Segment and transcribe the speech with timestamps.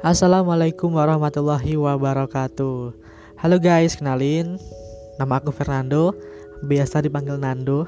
[0.00, 2.96] Assalamualaikum warahmatullahi wabarakatuh.
[3.36, 4.56] Halo guys, kenalin.
[5.20, 6.16] Nama aku Fernando,
[6.64, 7.84] biasa dipanggil Nando.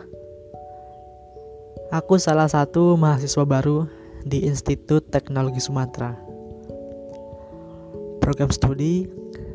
[1.89, 3.89] Aku salah satu mahasiswa baru
[4.29, 6.13] di Institut Teknologi Sumatera.
[8.21, 9.09] Program studi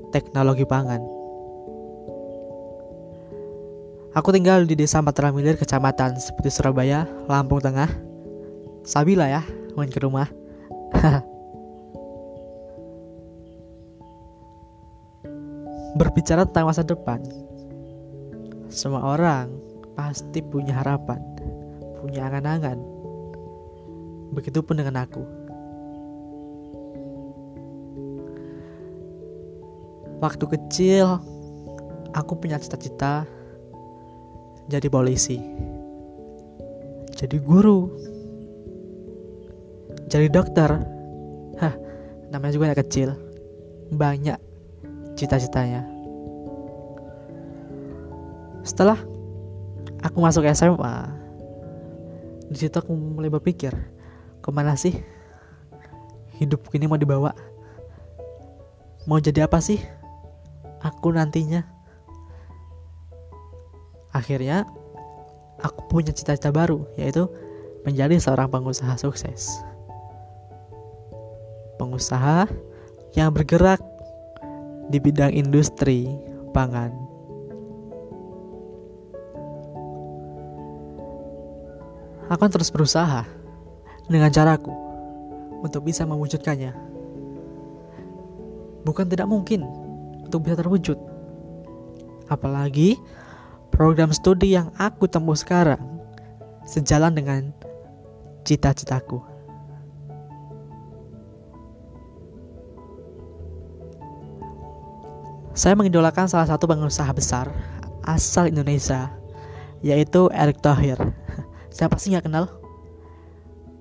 [0.09, 1.05] Teknologi Pangan.
[4.17, 7.93] Aku tinggal di Desa Matramilir, Kecamatan seperti Surabaya, Lampung Tengah.
[8.81, 9.45] Sabila ya,
[9.77, 10.25] main ke rumah.
[15.97, 17.17] Berbicara tentang masa depan,
[18.69, 19.49] semua orang
[19.97, 21.17] pasti punya harapan,
[21.97, 22.77] punya angan-angan.
[24.37, 25.25] Begitupun dengan aku.
[30.21, 31.17] Waktu kecil,
[32.13, 33.25] aku punya cita-cita
[34.69, 35.41] jadi polisi,
[37.17, 37.89] jadi guru,
[40.05, 40.69] jadi dokter.
[41.57, 41.73] Hah,
[42.29, 43.17] namanya juga anak kecil.
[43.89, 44.46] Banyak
[45.17, 45.81] cita-citanya.
[48.61, 49.01] Setelah
[50.05, 51.09] aku masuk SMA,
[52.53, 53.73] di situ aku mulai berpikir,
[54.39, 54.93] ke mana sih
[56.37, 57.33] hidup ini mau dibawa?
[59.09, 59.81] Mau jadi apa sih
[60.85, 61.65] aku nantinya?
[64.13, 64.65] Akhirnya,
[65.61, 67.25] aku punya cita-cita baru, yaitu
[67.85, 69.61] menjadi seorang pengusaha sukses.
[71.77, 72.49] Pengusaha
[73.13, 73.79] yang bergerak
[74.87, 76.07] di bidang industri
[76.55, 76.91] pangan.
[82.27, 83.23] Akan terus berusaha
[84.07, 84.71] dengan caraku
[85.63, 86.75] untuk bisa mewujudkannya.
[88.83, 89.67] Bukan tidak mungkin
[90.23, 90.95] untuk bisa terwujud.
[92.27, 92.99] Apalagi
[93.71, 95.79] program studi yang aku tempuh sekarang
[96.67, 97.41] sejalan dengan
[98.43, 99.23] cita-citaku.
[105.57, 107.49] Saya mengidolakan salah satu pengusaha besar
[108.05, 109.09] asal Indonesia,
[109.81, 111.01] yaitu Erick Thohir.
[111.73, 112.45] Siapa sih nggak kenal?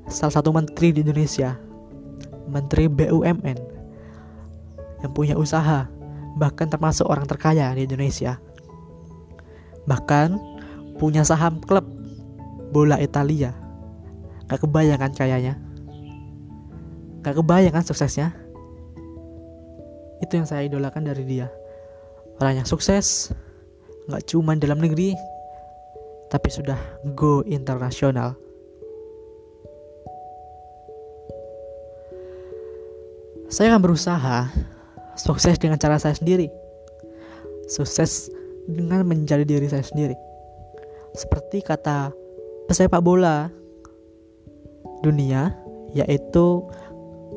[0.08, 1.52] Salah satu menteri di Indonesia,
[2.48, 3.58] menteri BUMN,
[5.04, 5.84] yang punya usaha,
[6.40, 8.40] bahkan termasuk orang terkaya di Indonesia.
[9.84, 10.32] Bahkan
[10.96, 11.84] punya saham klub
[12.72, 13.52] bola Italia.
[14.48, 15.60] Gak kebayang kan kayaknya?
[17.20, 18.32] Gak kebayang kan suksesnya?
[20.24, 21.52] Itu yang saya idolakan dari dia
[22.40, 23.32] orang yang sukses
[24.06, 25.16] nggak cuma dalam negeri
[26.28, 26.78] tapi sudah
[27.14, 28.34] go internasional.
[33.46, 34.50] Saya akan berusaha
[35.14, 36.50] sukses dengan cara saya sendiri.
[37.70, 38.26] Sukses
[38.66, 40.18] dengan menjadi diri saya sendiri.
[41.14, 42.10] Seperti kata
[42.66, 43.46] pesepak bola
[45.06, 45.54] dunia
[45.94, 46.66] yaitu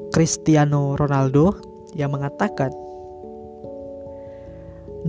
[0.10, 1.54] Cristiano Ronaldo
[1.94, 2.74] yang mengatakan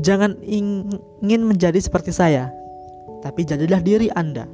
[0.00, 2.49] Jangan ingin menjadi seperti saya,
[3.21, 4.49] tapi jadilah diri Anda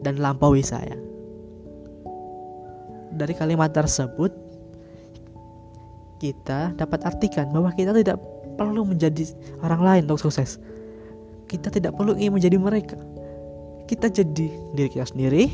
[0.00, 0.96] dan lampaui saya.
[3.12, 4.32] Dari kalimat tersebut,
[6.18, 8.16] kita dapat artikan bahwa kita tidak
[8.56, 9.28] perlu menjadi
[9.60, 10.56] orang lain untuk sukses.
[11.48, 12.98] Kita tidak perlu ingin menjadi mereka.
[13.88, 15.48] Kita jadi diri kita sendiri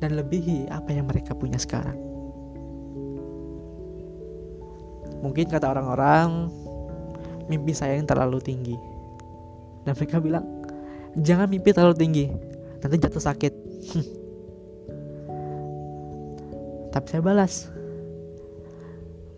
[0.00, 1.98] dan lebihi apa yang mereka punya sekarang.
[5.22, 6.50] Mungkin kata orang-orang,
[7.52, 8.80] mimpi saya yang terlalu tinggi.
[9.84, 10.48] Dan mereka bilang,
[11.20, 12.32] jangan mimpi terlalu tinggi,
[12.80, 13.52] nanti jatuh sakit.
[16.92, 17.68] Tapi saya balas,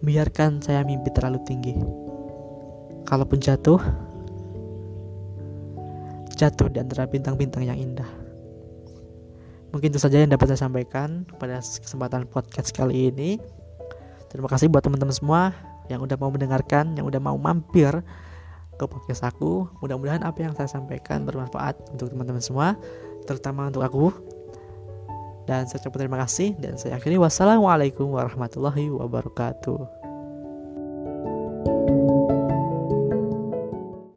[0.03, 1.75] biarkan saya mimpi terlalu tinggi.
[3.05, 3.83] Kalaupun jatuh,
[6.35, 8.07] jatuh di antara bintang-bintang yang indah.
[9.75, 13.43] Mungkin itu saja yang dapat saya sampaikan pada kesempatan podcast kali ini.
[14.31, 17.93] Terima kasih buat teman-teman semua yang udah mau mendengarkan, yang udah mau mampir
[18.75, 19.69] ke podcast aku.
[19.81, 22.75] Mudah-mudahan apa yang saya sampaikan bermanfaat untuk teman-teman semua,
[23.29, 24.07] terutama untuk aku.
[25.45, 30.04] Dan saya ucapkan terima kasih dan saya akhiri wassalamualaikum warahmatullahi wabarakatuh.